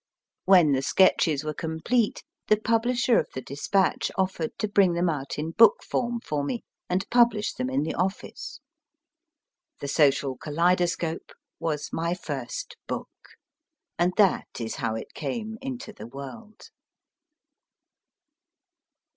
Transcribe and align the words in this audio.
When 0.45 0.71
the 0.71 0.81
sketches 0.81 1.43
were 1.43 1.53
complete, 1.53 2.23
the 2.47 2.57
publisher 2.57 3.19
of 3.19 3.27
the 3.35 3.41
Dispatcli 3.43 4.09
offered 4.17 4.57
to 4.57 4.67
bring 4.67 4.93
them 4.93 5.09
out 5.09 5.37
in 5.37 5.51
book 5.51 5.83
form 5.83 6.19
for 6.21 6.43
me 6.43 6.63
and 6.89 7.07
publish 7.11 7.53
them 7.53 7.69
in 7.69 7.83
the 7.83 7.93
office. 7.93 8.61
The 9.79 9.87
Social 9.87 10.37
Kaleidoscope 10.37 11.33
was 11.59 11.93
my 11.93 12.15
first 12.15 12.77
book, 12.87 13.11
and 13.99 14.11
that 14.17 14.47
is 14.59 14.77
how 14.77 14.95
it 14.95 15.13
came 15.13 15.59
into 15.61 15.93
the 15.93 16.07
world. 16.07 16.71